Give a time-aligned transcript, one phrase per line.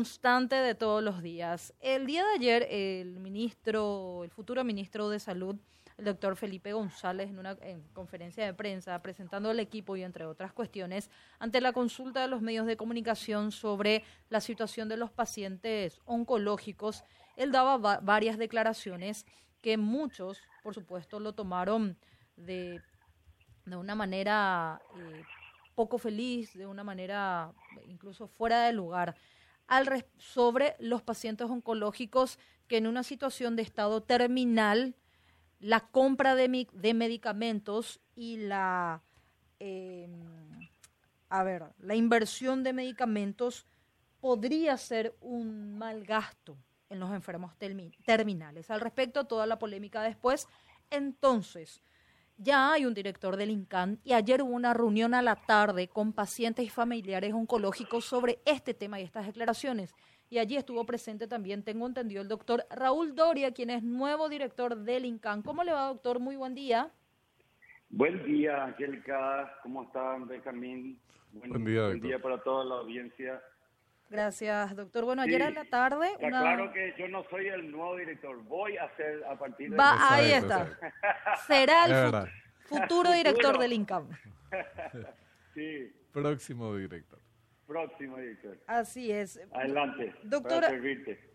[0.00, 1.74] constante de todos los días.
[1.78, 5.56] El día de ayer, el ministro, el futuro ministro de Salud,
[5.98, 7.54] el doctor Felipe González, en una
[7.92, 12.40] conferencia de prensa, presentando al equipo y entre otras cuestiones, ante la consulta de los
[12.40, 17.04] medios de comunicación sobre la situación de los pacientes oncológicos,
[17.36, 19.26] él daba varias declaraciones
[19.60, 21.98] que muchos, por supuesto, lo tomaron
[22.36, 22.80] de,
[23.66, 25.24] de una manera eh,
[25.74, 27.52] poco feliz, de una manera
[27.86, 29.14] incluso fuera de lugar
[29.70, 34.96] al sobre los pacientes oncológicos que en una situación de estado terminal,
[35.60, 36.48] la compra de,
[36.92, 39.00] medicamentos y la,
[39.60, 40.68] em,
[41.28, 43.64] a ver, la inversión de medicamentos
[44.20, 46.56] podría ser un mal gasto
[46.88, 47.54] en los enfermos
[48.04, 48.70] terminales.
[48.72, 50.48] Al respecto, toda la polémica después.
[50.90, 51.80] Entonces,
[52.42, 56.12] ya hay un director del INCAN y ayer hubo una reunión a la tarde con
[56.12, 59.94] pacientes y familiares oncológicos sobre este tema y estas declaraciones.
[60.30, 64.76] Y allí estuvo presente también, tengo entendido, el doctor Raúl Doria, quien es nuevo director
[64.76, 65.42] del INCAN.
[65.42, 66.18] ¿Cómo le va, doctor?
[66.18, 66.90] Muy buen día.
[67.90, 69.52] Buen día, Angélica.
[69.62, 70.98] ¿Cómo están, Benjamín?
[71.32, 73.42] Buen, día, Buen día para toda la audiencia.
[74.10, 75.04] Gracias, doctor.
[75.04, 76.08] Bueno, ayer en la tarde...
[76.18, 78.42] Claro que yo no soy el nuevo director.
[78.42, 79.76] Voy a ser a partir de...
[79.76, 80.68] Va, ahí está.
[81.46, 82.28] Será el
[82.64, 84.08] futuro director del INCAM.
[85.54, 85.92] sí.
[86.12, 87.20] Próximo director.
[87.68, 88.58] Próximo director.
[88.66, 89.40] Así es.
[89.52, 90.12] Adelante.
[90.24, 90.72] Doctora,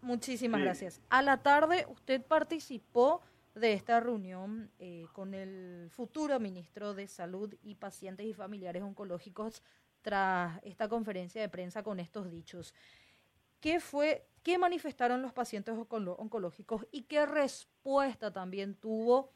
[0.00, 1.02] muchísimas gracias.
[1.10, 3.20] A la tarde usted participó
[3.56, 9.64] de esta reunión eh, con el futuro ministro de Salud y Pacientes y Familiares Oncológicos
[10.02, 12.74] tras esta conferencia de prensa con estos dichos.
[13.60, 19.32] ¿Qué fue, qué manifestaron los pacientes oncológicos y qué respuesta también tuvo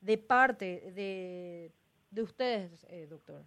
[0.00, 1.72] de parte de,
[2.10, 3.44] de ustedes, eh, doctor?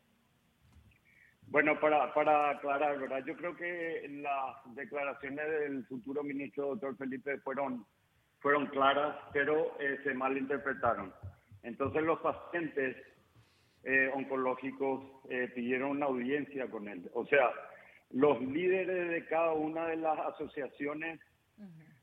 [1.47, 3.23] Bueno, para, para aclarar, ¿verdad?
[3.25, 7.86] Yo creo que las declaraciones del futuro ministro, doctor Felipe, fueron,
[8.39, 11.13] fueron claras, pero eh, se malinterpretaron.
[11.63, 12.97] Entonces los pacientes
[13.88, 17.07] eh, oncológicos eh, pidieron una audiencia con él.
[17.13, 17.51] O sea,
[18.09, 21.19] los líderes de cada una de las asociaciones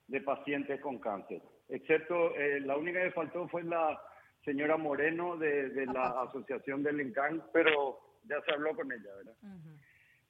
[0.06, 4.00] de pacientes con cáncer, excepto eh, la única que faltó fue la
[4.44, 7.98] señora Moreno de, la asociación del INCAN, pero
[8.28, 9.34] ya se habló con ella, ¿verdad?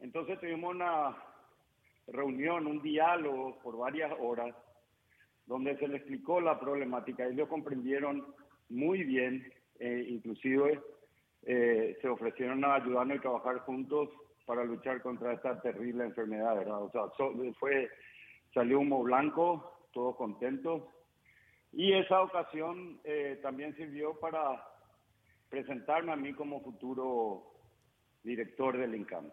[0.01, 1.15] Entonces tuvimos una
[2.07, 4.57] reunión, un diálogo por varias horas,
[5.45, 7.27] donde se le explicó la problemática.
[7.27, 8.35] Ellos comprendieron
[8.71, 10.81] muy bien, inclusive
[11.45, 14.09] eh, se ofrecieron a ayudarnos y trabajar juntos
[14.47, 16.83] para luchar contra esta terrible enfermedad, ¿verdad?
[16.83, 17.03] O sea,
[17.59, 17.91] fue,
[18.55, 20.83] salió humo blanco, todos contentos.
[21.73, 24.63] Y esa ocasión eh, también sirvió para
[25.49, 27.53] presentarme a mí como futuro
[28.23, 29.31] director del INCAM.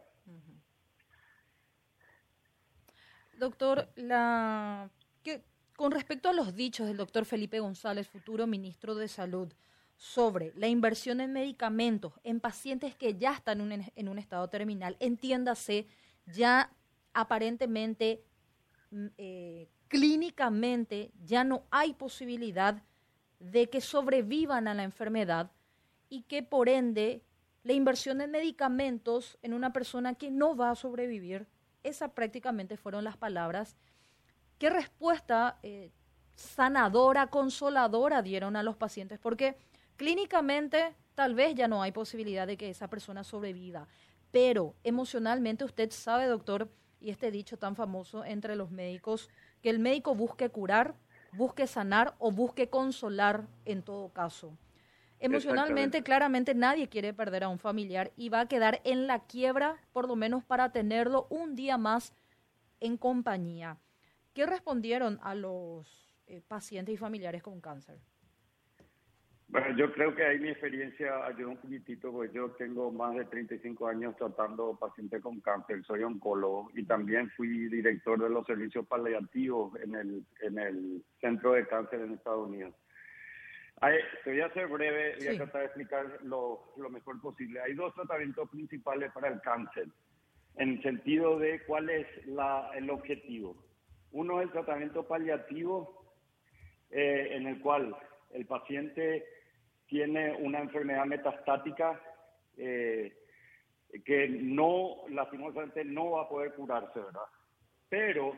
[3.38, 4.90] Doctor, la,
[5.24, 5.44] que,
[5.78, 9.54] con respecto a los dichos del doctor Felipe González, futuro ministro de Salud,
[10.00, 15.88] sobre la inversión en medicamentos en pacientes que ya están en un, estado terminal, entiéndase,
[16.26, 16.72] ya
[17.14, 18.24] aparentemente,
[18.92, 22.82] mm, eh, clínicamente, ya no hay posibilidad
[23.40, 25.52] de que sobrevivan a la enfermedad
[26.08, 27.22] y que por ende
[27.64, 31.46] la inversión en medicamentos en una persona que no va a sobrevivir,
[31.84, 33.76] esas prácticamente fueron las palabras.
[34.60, 35.92] ¿Qué respuesta eh,
[36.36, 39.20] sanadora, consoladora dieron a los pacientes?
[39.20, 39.58] Porque
[40.00, 43.86] Clínicamente, tal vez ya no hay posibilidad de que esa persona sobreviva,
[44.32, 46.70] pero emocionalmente usted sabe, doctor,
[47.02, 49.30] y este dicho tan famoso entre los médicos,
[49.62, 50.96] que el médico busque curar,
[51.34, 54.58] busque sanar o busque consolar en todo caso.
[55.20, 59.82] Emocionalmente, claramente nadie quiere perder a un familiar y va a quedar en la quiebra,
[59.92, 62.14] por lo menos para tenerlo un día más
[62.80, 63.80] en compañía.
[64.34, 68.00] ¿Qué respondieron a los eh, pacientes y familiares con cáncer?
[69.50, 73.26] Bueno, yo creo que ahí mi experiencia ayudó un poquitito, porque yo tengo más de
[73.26, 78.86] 35 años tratando pacientes con cáncer, soy oncólogo y también fui director de los servicios
[78.86, 82.76] paliativos en el, en el Centro de Cáncer en Estados Unidos.
[84.24, 87.60] te voy a ser breve, voy a tratar de explicar lo, lo mejor posible.
[87.60, 89.88] Hay dos tratamientos principales para el cáncer,
[90.58, 93.56] en el sentido de cuál es la, el objetivo.
[94.12, 96.14] Uno es el tratamiento paliativo,
[96.92, 97.96] eh, en el cual
[98.32, 99.26] el paciente
[99.88, 102.00] tiene una enfermedad metastática
[102.58, 103.14] eh,
[104.06, 107.26] que no, lastimosamente, no va a poder curarse, ¿verdad?
[107.90, 108.36] Pero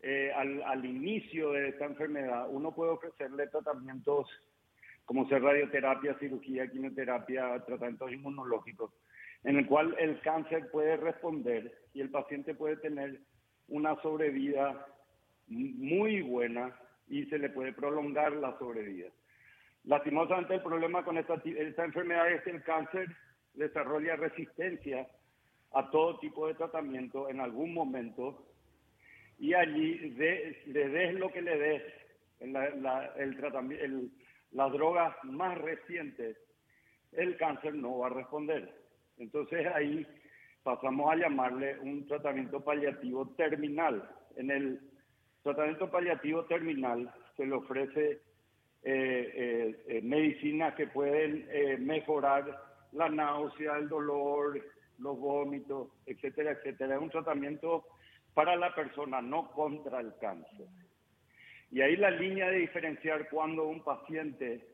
[0.00, 4.28] eh, al, inicio de esta enfermedad uno puede ofrecerle tratamientos
[5.04, 8.92] como ser radioterapia, cirugía, quimioterapia, tratamientos inmunológicos,
[9.44, 13.20] en el cual el cáncer puede responder y el paciente puede tener
[13.68, 14.86] una sobrevida
[15.48, 16.76] muy buena
[17.12, 19.10] y se le puede prolongar la sobrevida.
[19.84, 23.06] Lastimosamente el problema con esta, esta enfermedad es que el cáncer
[23.52, 25.06] desarrolla resistencia
[25.72, 28.46] a todo tipo de tratamiento en algún momento
[29.38, 31.82] y allí le des lo que le des,
[32.40, 34.14] la, el tratamiento,
[34.52, 36.38] las drogas más recientes,
[37.12, 38.72] el cáncer no va a responder.
[39.18, 40.06] Entonces ahí
[40.62, 44.08] pasamos a llamarle un tratamiento paliativo terminal.
[44.36, 44.91] En el
[45.42, 48.20] tratamiento paliativo terminal se le ofrece
[48.84, 51.46] eh, eh, eh, medicinas que pueden
[51.84, 52.60] mejorar
[52.92, 54.60] la náusea, el dolor,
[54.98, 56.96] los vómitos, etcétera, etcétera.
[56.96, 57.84] Es un tratamiento
[58.34, 60.66] para la persona, no contra el cáncer.
[61.70, 64.66] Y ahí la línea de diferenciar cuando un paciente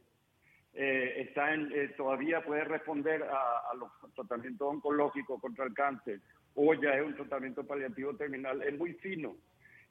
[0.73, 6.21] está en, todavía puede responder a, los tratamientos oncológicos contra el cáncer
[6.55, 9.37] o ya es un tratamiento paliativo terminal es muy fino.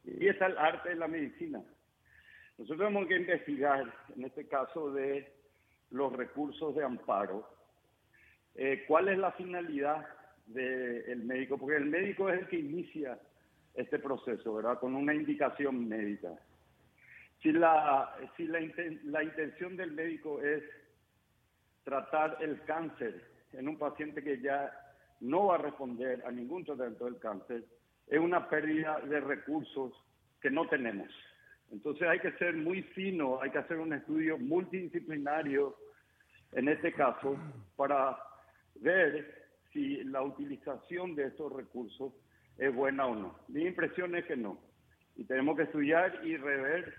[0.04, 1.62] Y es el arte de la medicina.
[2.58, 5.32] Nosotros tenemos que investigar, en este caso, de
[5.92, 7.48] los recursos de amparo,
[8.56, 10.08] eh, cuál es la finalidad
[10.48, 13.20] del médico, porque el médico es el que inicia
[13.76, 14.80] este proceso, ¿verdad?
[14.80, 16.34] Con una indicación médica.
[17.44, 18.60] Si la, si la,
[19.04, 20.64] la intención del médico es
[21.84, 23.24] tratar el cáncer
[23.54, 24.74] en un paciente que ya
[25.20, 27.64] no va a responder a ningún tratamiento del cáncer,
[28.08, 29.94] es una pérdida de recursos
[30.42, 31.10] que no tenemos.
[31.72, 35.76] Entonces hay que ser muy fino, hay que hacer un estudio multidisciplinario
[36.54, 37.38] en este caso
[37.76, 38.18] para
[38.76, 42.14] ver si la utilización de estos recursos
[42.58, 43.36] es buena o no.
[43.50, 44.58] Mi impresión es que no.
[45.16, 46.94] Y tenemos que estudiar y rever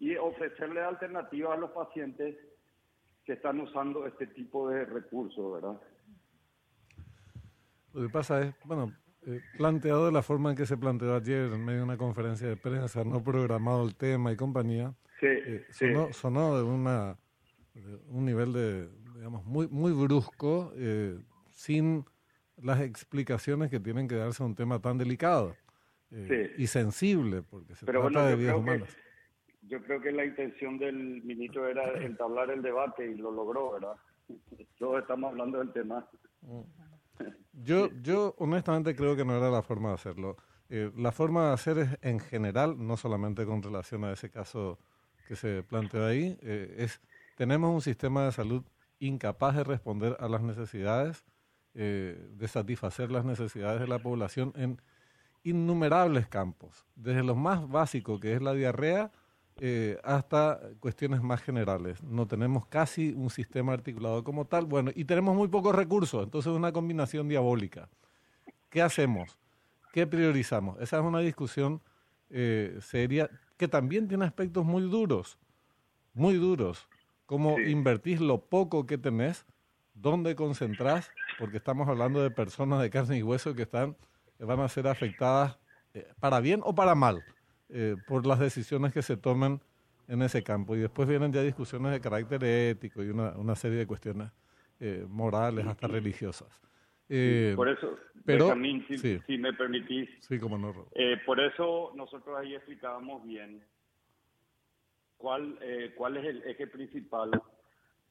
[0.00, 2.36] y ofrecerle alternativas a los pacientes
[3.24, 5.80] que están usando este tipo de recursos, ¿verdad?
[7.92, 8.92] Lo que pasa es, bueno,
[9.28, 12.48] eh, planteado de la forma en que se planteó ayer en medio de una conferencia
[12.48, 15.66] de prensa, no programado el tema y compañía, eh,
[16.12, 17.18] sonó, de, una,
[18.08, 21.18] un nivel de, digamos, muy, muy brusco, eh,
[21.50, 22.06] sin
[22.56, 25.54] las explicaciones que tienen que darse a un tema tan delicado
[26.56, 28.96] y sensible, porque se trata de vidas humanas.
[29.60, 33.96] yo creo que la intención del ministro era entablar el debate y lo logró, ¿verdad?
[34.78, 36.08] Todos estamos hablando del tema.
[36.40, 36.87] Mm.
[37.52, 40.36] Yo, yo honestamente creo que no era la forma de hacerlo.
[40.70, 44.78] Eh, la forma de hacer es en general, no solamente con relación a ese caso
[45.26, 47.00] que se planteó ahí, eh, es
[47.36, 48.64] tenemos un sistema de salud
[48.98, 51.24] incapaz de responder a las necesidades,
[51.74, 54.80] eh, de satisfacer las necesidades de la población en
[55.44, 59.12] innumerables campos, desde lo más básico que es la diarrea
[59.60, 62.02] eh, hasta cuestiones más generales.
[62.04, 64.66] No tenemos casi un sistema articulado como tal.
[64.66, 67.88] Bueno, y tenemos muy pocos recursos, entonces es una combinación diabólica.
[68.70, 69.38] ¿Qué hacemos?
[69.92, 70.80] ¿Qué priorizamos?
[70.80, 71.80] Esa es una discusión
[72.30, 75.38] eh, seria que también tiene aspectos muy duros,
[76.14, 76.88] muy duros.
[77.26, 79.44] Cómo invertís lo poco que tenés,
[79.94, 83.96] dónde concentrás, porque estamos hablando de personas de carne y hueso que están,
[84.38, 85.58] van a ser afectadas
[85.94, 87.24] eh, para bien o para mal
[87.70, 89.60] eh, por las decisiones que se toman
[90.08, 90.74] en ese campo.
[90.74, 94.30] Y después vienen ya discusiones de carácter ético y una, una serie de cuestiones
[94.80, 96.48] eh, morales, hasta religiosas.
[97.10, 100.86] Eh, por eso, pero, si, me permitís, sí, como no,
[101.24, 103.62] por eso nosotros ahí explicábamos bien
[105.16, 105.58] cuál,
[105.96, 107.30] cuál es el eje principal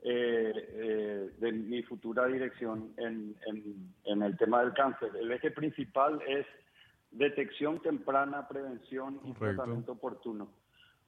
[0.04, 5.12] de mi futura dirección en, en, en el tema del cáncer.
[5.20, 6.46] El eje principal es
[7.12, 10.50] detección temprana, prevención y tratamiento oportuno.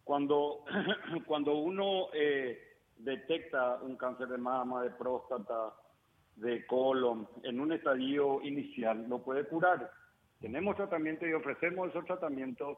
[0.03, 0.63] Cuando,
[1.27, 5.73] cuando uno eh, detecta un cáncer de mama, de próstata,
[6.35, 9.91] de colon, en un estadio inicial, lo puede curar.
[10.39, 12.77] Tenemos tratamiento y ofrecemos esos tratamientos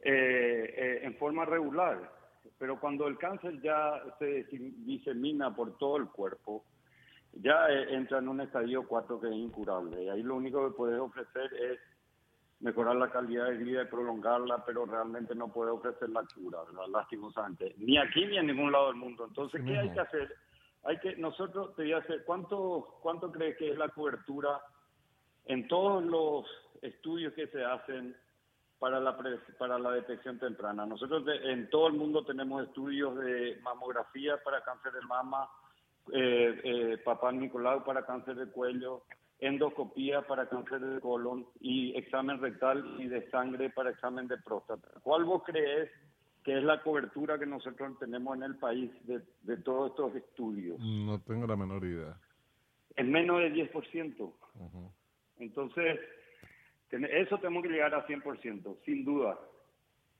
[0.00, 2.12] eh, eh, en forma regular,
[2.58, 6.64] pero cuando el cáncer ya se disemina por todo el cuerpo,
[7.32, 10.04] ya entra en un estadio 4 que es incurable.
[10.04, 11.78] Y ahí lo único que puede ofrecer es
[12.60, 16.58] mejorar la calidad de vida y prolongarla, pero realmente no puede ofrecer la cura,
[16.88, 19.26] lastimosamente, ni aquí ni en ningún lado del mundo.
[19.26, 20.34] Entonces, ¿qué hay que hacer?
[20.84, 24.60] Hay que, nosotros, te voy a hacer, ¿cuánto, cuánto crees que es la cobertura
[25.44, 26.46] en todos los
[26.80, 28.16] estudios que se hacen
[28.78, 29.18] para la,
[29.58, 30.86] para la detección temprana?
[30.86, 35.48] Nosotros en todo el mundo tenemos estudios de mamografía para cáncer de mama,
[36.12, 39.02] eh, eh, papá Nicolau para cáncer de cuello,
[39.40, 44.88] endoscopía para cáncer de colon y examen rectal y de sangre para examen de próstata.
[45.02, 45.90] ¿Cuál vos crees
[46.42, 50.78] que es la cobertura que nosotros tenemos en el país de, de todos estos estudios?
[50.80, 52.16] No tengo la menor idea.
[52.94, 54.32] Es menos del 10%.
[55.38, 56.00] Entonces,
[56.90, 59.38] Eso tenemos que llegar a 100%, sin duda,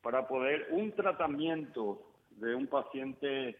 [0.03, 3.57] para poder un tratamiento de un paciente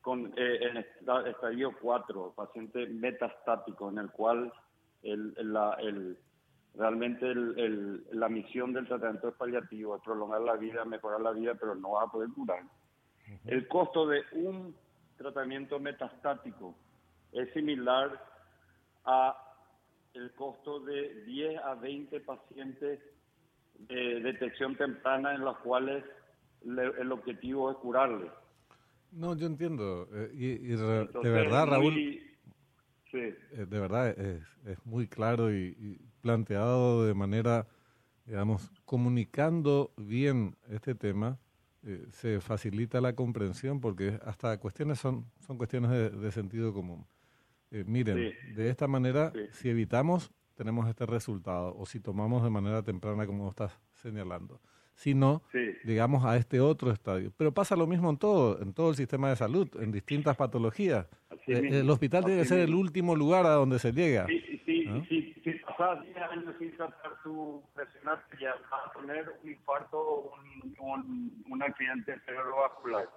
[0.00, 4.52] con eh, en estadio 4, paciente metastático, en el cual
[5.02, 6.18] el, la, el,
[6.74, 11.54] realmente el, la misión del tratamiento es paliativo, es prolongar la vida, mejorar la vida,
[11.54, 12.62] pero no va a poder curar.
[13.46, 14.74] El costo de un
[15.16, 16.74] tratamiento metastático
[17.32, 18.22] es similar
[19.04, 19.36] a
[20.14, 23.00] el costo de 10 a 20 pacientes
[23.78, 26.04] de detección temprana en los cuales
[26.64, 28.30] el objetivo es curarle.
[29.12, 30.08] No, yo entiendo.
[30.12, 32.20] Eh, y, de verdad, Raúl,
[33.10, 33.18] sí.
[33.18, 37.68] Eh, de verdad es, es muy claro y, planteado de manera,
[38.24, 41.38] digamos, comunicando bien este tema,
[41.84, 47.06] eh, se facilita la comprensión porque hasta cuestiones son, son cuestiones de sentido común.
[47.70, 52.82] Eh, miren, de esta manera, si evitamos, tenemos este resultado, o si tomamos de manera
[52.82, 54.60] temprana, como estás señalando.
[54.96, 55.42] Si no,
[55.84, 57.30] llegamos a este otro estadio.
[57.36, 61.06] Pero pasa lo mismo en todo, en todo el sistema de salud, en distintas patologías.
[61.46, 64.26] Eh, el hospital tiene que ser el último lugar a donde se llega.
[64.26, 67.62] Sí, sí, sí, si pasas 10 años sin tratar tu
[68.40, 73.08] ya vas a tener un infarto o un, un, un accidente cerebrovascular.